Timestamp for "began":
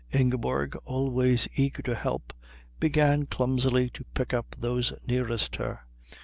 2.79-3.27